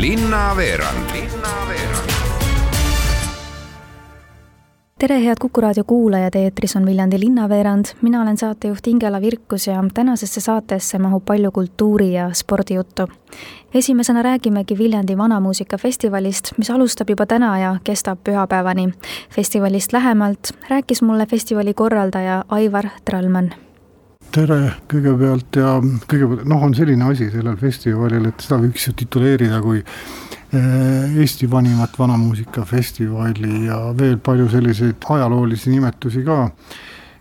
[0.00, 2.10] linnaveerand Linnaveerand.
[4.98, 9.84] tere, head Kuku raadio kuulajad, eetris on Viljandi linnaveerand, mina olen saatejuht Ingela Virkus ja
[9.94, 13.02] tänasesse saatesse mahub palju kultuuri- ja spordijuttu.
[13.74, 18.92] esimesena räägimegi Viljandi Vanamuusikafestivalist, mis alustab juba täna ja kestab pühapäevani.
[19.30, 20.38] festivalist lähemalt
[20.68, 23.65] rääkis mulle festivali korraldaja Aivar Trallmann
[24.34, 24.58] tere
[24.90, 25.76] kõigepealt ja
[26.08, 31.48] kõigepealt noh, on selline asi sellel festivalil, et seda võiks ju tituleerida kui eh, Eesti
[31.50, 36.50] vanimat vanamuusikafestivali ja veel palju selliseid ajaloolisi nimetusi ka.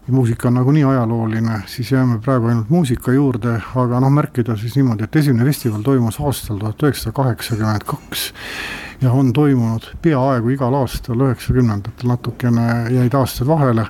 [0.07, 5.03] muusika on nagunii ajalooline, siis jääme praegu ainult muusika juurde, aga noh, märkida siis niimoodi,
[5.03, 8.31] et esimene festival toimus aastal tuhat üheksasada kaheksakümmend kaks
[9.01, 13.89] ja on toimunud peaaegu igal aastal, üheksakümnendatel natukene jäid aastad vahele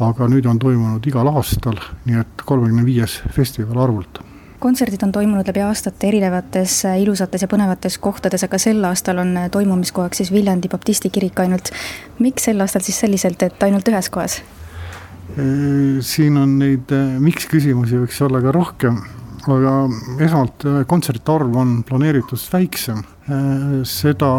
[0.00, 4.22] aga nüüd on toimunud igal aastal, nii et kolmekümne viies festival arvult
[4.58, 9.36] kontserdid on toimunud läbi aastate erinevates äh, ilusates ja põnevates kohtades, aga sel aastal on
[9.38, 11.70] äh, toimumiskohaks siis Viljandi baptisti kirik ainult.
[12.18, 14.40] miks sel aastal siis selliselt, et ainult ühes kohas?
[15.36, 16.90] Äh, siin on neid
[17.22, 18.98] miks küsimusi võiks olla ka rohkem,
[19.46, 19.76] aga
[20.26, 22.98] esmalt kontsertide arv on planeeritust väiksem,
[23.86, 24.32] seda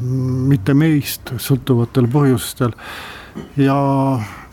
[0.00, 2.72] mitte meist sõltuvatel põhjustel
[3.60, 3.76] ja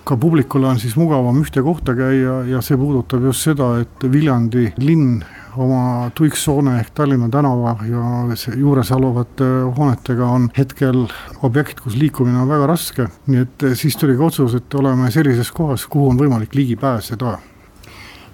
[0.04, 4.74] ka publikule on siis mugavam ühte kohta käia ja see puudutab just seda, et Viljandi
[4.84, 5.22] linn
[5.58, 11.06] oma tuiksoone ehk Tallinna tänava ja juures aluvate hoonetega on hetkel
[11.44, 13.08] objekt, kus liikumine on väga raske.
[13.28, 17.38] nii et siis tuli ka otsus, et oleme sellises kohas, kuhu on võimalik ligi pääseda.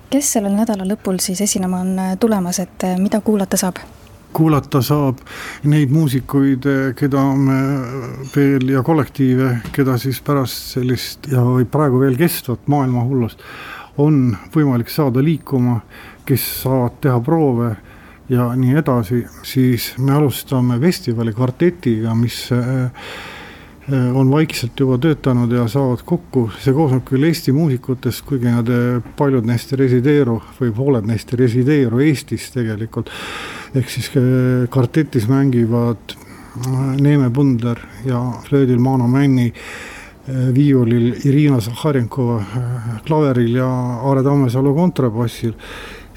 [0.09, 3.77] kes sellel nädala lõpul siis esinema on tulemas, et mida kuulata saab?
[4.33, 5.22] Kuulata saab
[5.69, 6.66] neid muusikuid,
[6.97, 7.59] keda me
[8.36, 13.44] veel ja kollektiive, keda siis pärast sellist ja praegu veel kestvat maailmahullust
[13.99, 15.80] on võimalik saada liikuma,
[16.25, 17.73] kes saavad teha proove
[18.30, 22.45] ja nii edasi, siis me alustame festivali kvartetiga, mis
[23.93, 28.67] Äh, on vaikselt juba töötanud ja saavad kokku, see koosneb küll Eesti muusikutest, kuigi nad,
[28.70, 33.09] äh, paljud neist ei resideeru või pooled neist ei resideeru Eestis tegelikult.
[33.75, 36.17] Ehk siis äh, kvartetis mängivad
[36.99, 39.53] Neeme Pundler ja flöödil Mano Männi,
[40.27, 42.41] viiulil Irina Zahharjenkova,
[43.05, 43.69] klaveril ja
[44.03, 45.53] Aare Tammesalu kontrabassil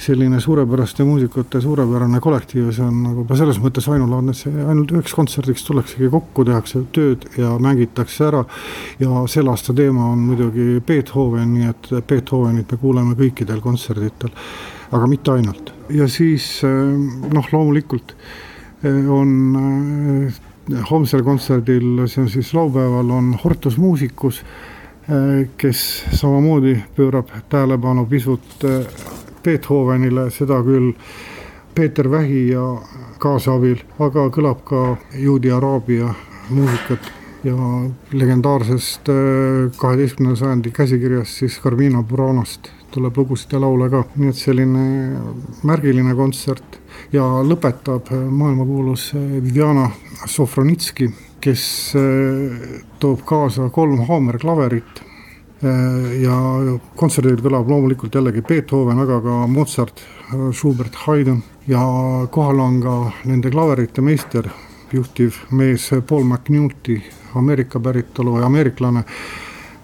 [0.02, 4.90] selline suurepäraste muusikute suurepärane kollektiiv see on nagu ka selles mõttes ainulaadne, et see ainult
[4.96, 8.44] üheks kontserdiks tullaksegi kokku, tehakse tööd ja mängitakse ära.
[8.98, 14.32] ja selle aasta teema on muidugi Beethoven, nii et Beethovenit me kuuleme kõikidel kontserditel,
[14.90, 15.72] aga mitte ainult.
[15.90, 18.16] ja siis noh, loomulikult
[18.82, 20.42] eh, on eh,
[20.90, 24.42] homsel kontserdil, see on siis laupäeval, on Hortus Musicus,
[25.06, 28.66] eh, kes samamoodi pöörab tähelepanu pisut
[29.42, 30.92] Beethovenile, seda küll
[31.74, 32.62] Peeter Vähi ja
[33.22, 34.82] kaasabil, aga kõlab ka
[35.18, 36.12] juudi araabia
[36.50, 37.10] muusikat.
[37.42, 37.56] Ja
[38.14, 44.38] legendaarsest äh, kaheteistkümnenda sajandi käsikirjast siis Carmina Buranost tuleb lugusid ja laule ka, nii et
[44.38, 44.84] selline
[45.66, 46.78] märgiline kontsert
[47.10, 49.88] ja lõpetab maailmakuulus Viviana
[50.22, 51.10] Sofronitski,
[51.42, 51.64] kes
[51.98, 55.11] äh, toob kaasa kolm haamerklaverit Äh,
[55.62, 56.36] ja
[56.98, 60.02] kontserdil kõlab loomulikult jällegi Beethoven, aga ka Mozart,
[60.50, 61.42] Schubert, Haydn.
[61.70, 61.82] Ja
[62.34, 62.96] kohal on ka
[63.30, 64.48] nende klaverite meister,
[64.92, 66.98] juhtiv mees Paul McNulty,
[67.38, 69.04] Ameerika päritolu ja ameeriklane,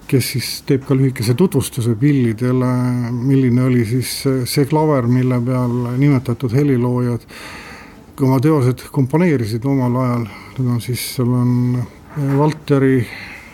[0.08, 2.72] kes siis teeb ka lühikese tutvustuse pillidele,
[3.12, 4.18] milline oli siis
[4.50, 7.24] see klaver, mille peal nimetatud heliloojad
[8.26, 10.28] oma teosed komponeerisid omal ajal,
[10.58, 11.52] need on siis, seal on
[12.38, 13.04] Valteri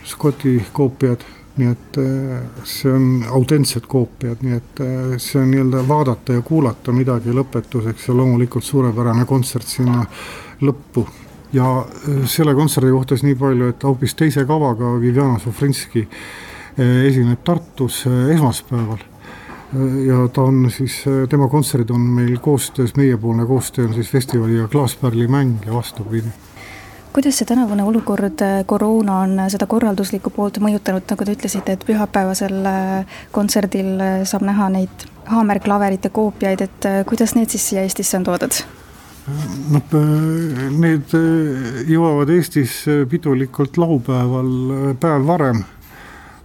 [0.08, 1.24] Scotti koopiad
[1.56, 6.42] nii et äh, see on autentsed koopiad, nii et äh, see on nii-öelda vaadata ja
[6.46, 10.02] kuulata midagi lõpetuseks ja loomulikult suurepärane kontsert sinna
[10.66, 11.06] lõppu.
[11.54, 16.08] ja äh, selle kontserdi kohta siis nii palju, et hoopis teise kavaga Viviana Sofrinski
[16.74, 18.00] esineb Tartus
[18.34, 19.04] esmaspäeval
[20.08, 20.96] ja ta on siis,
[21.30, 26.34] tema kontserdid on meil koostöös, meiepoolne koostöö on siis festivaliga Klaaspärli mäng ja vastupidi
[27.14, 31.76] kuidas see tänavune olukord, äh, koroona on äh, seda korralduslikku poolt mõjutanud, nagu te ütlesite,
[31.76, 38.18] et pühapäevasel äh, kontserdil saab näha neid haamerklaverite koopiaid, et kuidas need siis siia Eestisse
[38.18, 38.64] on toodud?
[39.72, 39.94] noh,
[40.76, 41.14] need
[41.88, 44.50] jõuavad Eestisse pidulikult laupäeval,
[45.00, 45.62] päev varem.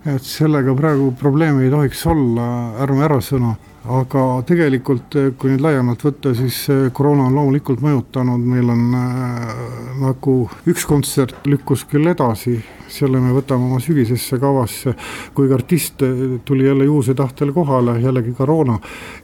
[0.06, 2.46] et sellega praegu probleemi ei tohiks olla,
[2.86, 8.70] ärme ära sõna aga tegelikult, kui nüüd laiemalt võtta, siis koroona on loomulikult mõjutanud, meil
[8.74, 9.54] on äh,
[10.00, 10.36] nagu
[10.70, 12.60] üks kontsert lükkus küll edasi.
[12.90, 14.96] Selle me võtame oma sügisesse kavasse,
[15.38, 16.02] kuigi artist
[16.46, 18.80] tuli jälle juhuse tahtel kohale, jällegi koroona.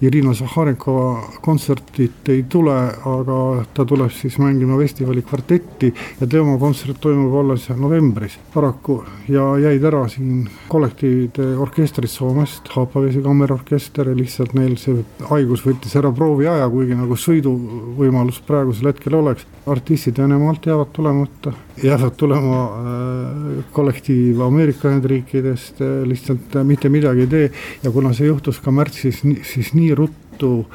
[0.05, 2.75] Irina Zahharenkova kontsertit ei tule,
[3.09, 3.39] aga
[3.73, 8.37] ta tuleb siis mängima festivali kvartetti ja tema kontsert toimub alles novembris.
[8.53, 8.99] Paraku
[9.33, 15.95] ja jäid ära siin kollektiivide orkestrid Soomest, Haapavesi kammerorkester ja lihtsalt neil see haigus võttis
[15.99, 19.45] ära prooviaja, kuigi nagu sõiduvõimalus praegusel hetkel oleks.
[19.65, 21.53] artistid Venemaalt jäävad tulemata,
[21.83, 27.47] jäävad tulema äh, kollektiiv Ameerika Ühendriikidest eh, lihtsalt mitte midagi ei tee
[27.83, 30.65] ja kuna see juhtus ka märtsis, siis nii ruttu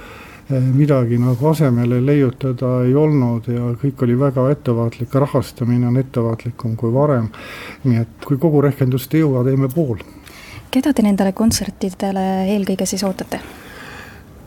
[0.50, 6.92] midagi nagu asemele leiutada ei olnud ja kõik oli väga ettevaatlik, rahastamine on ettevaatlikum kui
[6.94, 7.28] varem.
[7.84, 10.02] nii et kui kogu rehkendust ei jõua, teeme pool.
[10.70, 12.26] keda te nendele kontsertidele
[12.56, 13.40] eelkõige siis ootate?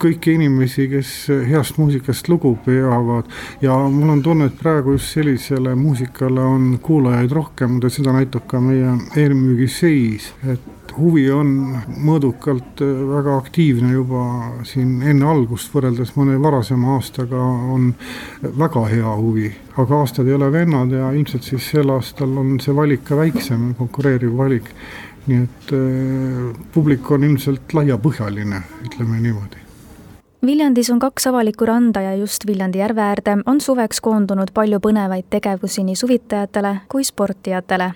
[0.03, 1.13] Kõiki inimesi, kes
[1.47, 3.29] heast muusikast lugu peavad
[3.63, 8.61] ja mul on tunne, et praegu just sellisele muusikale on kuulajaid rohkem, seda näitab ka
[8.63, 11.53] meie eelmüügi seis, et huvi on
[12.05, 14.25] mõõdukalt väga aktiivne juba
[14.67, 17.39] siin enne algust, võrreldes mõne varasema aastaga
[17.73, 17.93] on
[18.43, 19.51] väga hea huvi.
[19.77, 23.73] aga aastad ei ole vennad ja ilmselt siis sel aastal on see valik ka väiksem,
[23.79, 24.69] konkureeriv valik.
[25.27, 29.72] nii et äh, publik on ilmselt laiapõhjaline, ütleme niimoodi
[30.45, 35.29] Viljandis on kaks avalikku randa ja just Viljandi järve äärde on suveks koondunud palju põnevaid
[35.31, 37.91] tegevusi nii suvitajatele kui sportijatele.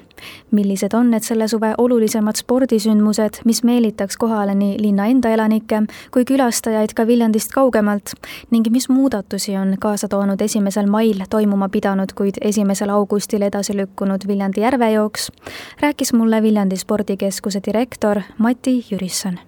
[0.51, 6.23] millised on need selle suve olulisemad spordisündmused, mis meelitaks kohale nii linna enda elanikke kui
[6.25, 8.13] külastajaid ka Viljandist kaugemalt?
[8.51, 14.27] Ning mis muudatusi on kaasa toonud esimesel mail toimuma pidanud, kuid esimesel augustil edasi lükkunud
[14.27, 15.31] Viljandi järvejooks,
[15.81, 19.39] rääkis mulle Viljandi spordikeskuse direktor Mati Jürisson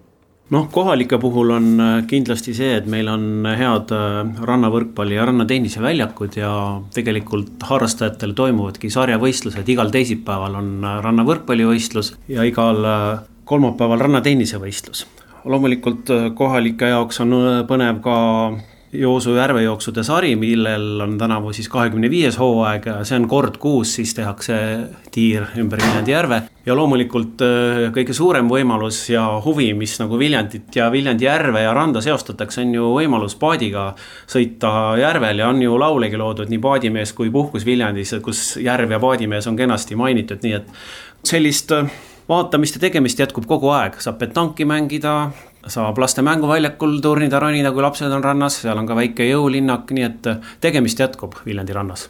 [0.54, 5.82] noh, kohalike puhul on äh, kindlasti see, et meil on head äh, rannavõrkpalli ja rannatennise
[6.40, 6.54] ja
[6.96, 12.82] tegelikult harrastajatel toimuvadki sarjavõistlused, igal teisipäeval on äh, rannavõrkpallivõistlus ja igal
[13.50, 15.08] kolmapäeval rannatennisevõistlus.
[15.46, 17.34] loomulikult kohalike jaoks on
[17.68, 18.18] põnev ka
[18.94, 24.16] Joosu järvejooksude sari, millel on tänavu siis kahekümne viies hooaeg, see on kord kuus, siis
[24.18, 24.56] tehakse
[25.14, 26.42] tiir ümber Viljandi järve.
[26.66, 31.74] ja loomulikult äh, kõige suurem võimalus ja huvi, mis nagu Viljandit ja Viljandi järve ja
[31.74, 33.94] randa seostatakse, on ju võimalus paadiga
[34.26, 39.00] sõita järvel ja on ju laulegi loodud nii Paadimees kui Puhkus Viljandis, kus järv ja
[39.00, 40.74] paadimees on kenasti mainitud, nii et
[41.30, 41.94] sellist äh,
[42.30, 45.32] vaatamist ja tegemist jätkub kogu aeg, saab petanki mängida,
[45.68, 50.08] saab laste mänguväljakul turnida, ronida, kui lapsed on rannas, seal on ka väike jõulinnak, nii
[50.08, 52.10] et tegemist jätkub Viljandi rannas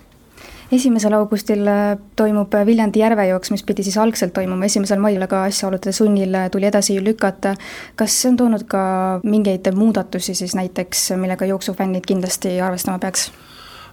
[0.72, 5.94] esimesel augustil äh, toimub Viljandi järvejooks, mis pidi siis algselt toimuma esimesel mail, aga asjaolude
[5.96, 7.56] sunnil äh, tuli edasi lükata.
[7.96, 8.82] kas see on toonud ka
[9.24, 13.32] mingeid muudatusi siis näiteks, millega jooksufännid kindlasti arvestama peaks?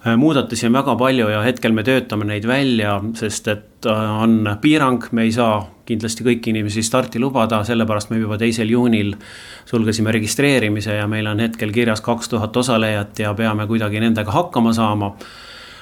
[0.05, 4.45] Äh, muudatusi on väga palju ja hetkel me töötame neid välja, sest et äh, on
[4.61, 9.15] piirang, me ei saa kindlasti kõiki inimesi starti lubada, sellepärast me juba teisel juunil
[9.67, 14.75] sulgesime registreerimise ja meil on hetkel kirjas kaks tuhat osalejat ja peame kuidagi nendega hakkama
[14.77, 15.15] saama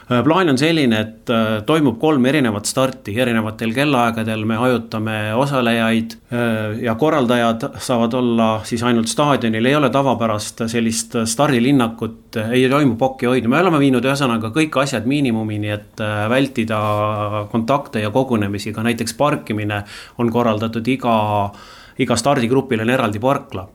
[0.09, 3.15] plaan on selline, et äh, toimub kolm erinevat starti.
[3.21, 9.91] Erinevatel kellaaegadel, me hajutame osalejaid äh, ja korraldajad saavad olla siis ainult staadionil, ei ole
[9.95, 16.05] tavapärast sellist stardilinnakut, ei toimu pokki hoida, me oleme viinud ühesõnaga kõik asjad miinimumini, et
[16.31, 16.81] vältida
[17.53, 19.83] kontakte ja kogunemisi, ka näiteks parkimine
[20.19, 21.17] on korraldatud iga,
[21.99, 23.69] iga stardigrupil on eraldi parkla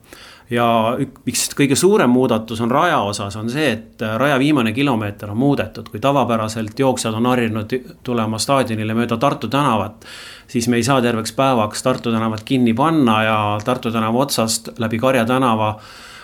[0.50, 0.66] ja
[0.98, 5.38] üks kõige suurem muudatus on raja osas, on see, et äh, raja viimane kilomeeter on
[5.38, 7.74] muudetud, kui tavapäraselt jooksjad on harjunud
[8.06, 10.06] tulema staadionile mööda Tartu tänavat,
[10.50, 14.98] siis me ei saa terveks päevaks Tartu tänavat kinni panna ja Tartu tänava otsast läbi
[14.98, 15.76] Karja tänava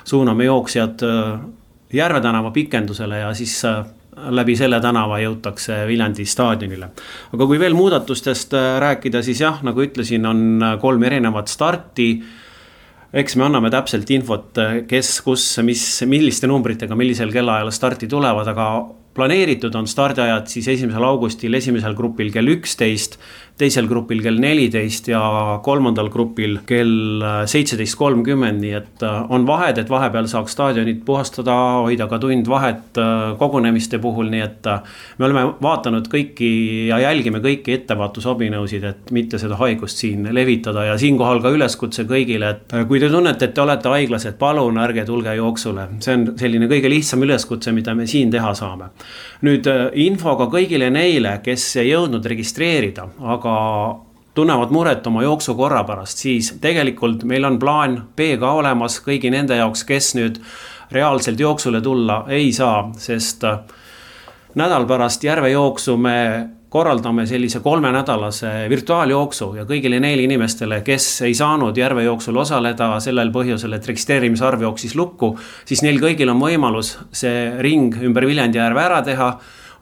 [0.04, 1.38] suuname jooksjad äh,
[1.95, 3.85] Järve tänava pikendusele ja siis äh,
[4.35, 6.88] läbi selle tänava jõutakse Viljandi staadionile.
[7.37, 12.09] aga kui veel muudatustest rääkida, siis jah, nagu ütlesin, on kolm erinevat starti
[13.13, 14.59] eks me anname täpselt infot,
[14.89, 18.69] kes, kus, mis, milliste numbritega, millisel kellaajal starti tulevad, aga
[19.17, 23.17] planeeritud on stardiajad siis esimesel augustil esimesel grupil kell üksteist
[23.57, 25.21] teisel grupil kell neliteist ja
[25.65, 31.55] kolmandal grupil kell seitseteist kolmkümmend, nii et äh, on vahed, et vahepeal saaks staadionit puhastada,
[31.87, 36.51] hoida ka tund vahet äh, kogunemiste puhul, nii et äh, me oleme vaadanud kõiki
[36.91, 42.53] ja jälgime kõiki ettevaatusabinõusid, et mitte seda haigust siin levitada ja siinkohal ka üleskutse kõigile,
[42.53, 46.29] et kui te tunnete, et te olete haiglas, et palun ärge tulge jooksule, see on
[46.37, 48.93] selline kõige lihtsam üleskutse, mida me siin teha saame.
[49.47, 49.67] nüüd
[50.01, 53.05] infoga kõigile neile, kes ei jõudnud registreerida,
[53.37, 54.00] aga aga
[54.37, 59.57] tunnevad muret oma jooksukorra pärast, siis tegelikult meil on plaan B ka olemas kõigi nende
[59.57, 60.43] jaoks, kes nüüd
[60.93, 63.62] reaalselt jooksule tulla ei saa, sest äh,
[64.55, 66.19] nädal pärast järvejooksu me
[66.69, 73.76] korraldame sellise kolmenädalase virtuaaljooksu ja kõigile neile inimestele, kes ei saanud järvejooksul osaleda sellel põhjusel,
[73.79, 75.33] et registreerimise arv jooksis lukku,
[75.65, 79.31] siis neil kõigil on võimalus see ring ümber Viljandi järve ära teha,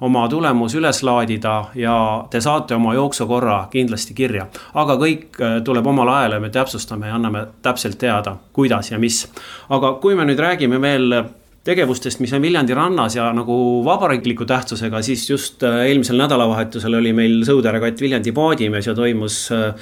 [0.01, 1.95] oma tulemus üles laadida ja
[2.31, 4.47] te saate oma jooksukorra kindlasti kirja.
[4.75, 8.99] aga kõik äh, tuleb omal ajal ja me täpsustame ja anname täpselt teada, kuidas ja
[8.99, 9.27] mis.
[9.69, 11.25] aga kui me nüüd räägime veel
[11.65, 17.15] tegevustest, mis on Viljandi rannas ja nagu vabariikliku tähtsusega, siis just äh, eelmisel nädalavahetusel oli
[17.17, 19.73] meil sõuderekatt Viljandi paadimees ja toimus äh,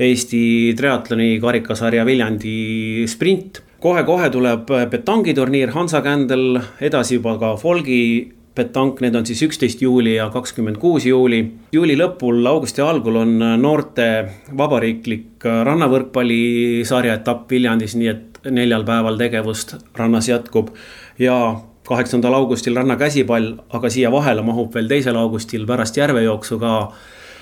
[0.00, 8.00] Eesti triatloni karikasarja Viljandi sprint kohe-kohe tuleb petangiturniir Hansa Kändel, edasi juba ka folgi
[8.60, 11.42] petank, need on siis üksteist juuli ja kakskümmend kuus juuli.
[11.72, 14.10] juuli lõpul, augusti algul on noorte
[14.56, 20.72] vabariiklik rannavõrkpallisarja etapp Viljandis, nii et neljal päeval tegevust rannas jätkub
[21.20, 21.36] ja
[21.90, 26.74] kaheksandal augustil ranna käsipall, aga siia vahele mahub veel teisel augustil pärast järvejooksu ka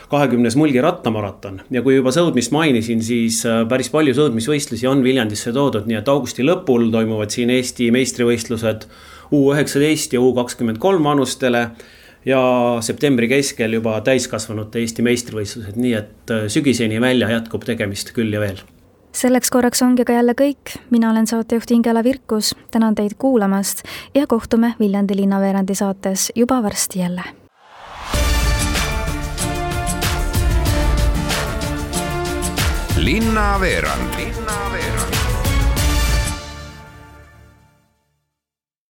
[0.08, 5.52] kahekümnes Mulgi rattamaraton ja kui juba sõudmist mainisin, siis äh, päris palju sõudmisvõistlusi on Viljandisse
[5.52, 8.88] toodud, nii et augusti lõpul toimuvad siin Eesti meistrivõistlused
[9.32, 11.68] U üheksateist ja U kakskümmend kolm vanustele
[12.26, 12.40] ja
[12.84, 18.42] septembri keskel juba täiskasvanute Eesti meistrivõistlused, nii et äh, sügiseni välja jätkub tegemist küll ja
[18.42, 18.60] veel.
[19.18, 23.82] Selleks korraks ongi ka jälle kõik, mina olen saatejuht Ingela Virkus, tänan teid kuulamast
[24.14, 27.22] ja kohtume Viljandi linnaveerandi saates juba varsti jälle.
[32.98, 34.77] linnaveerand linnaveerand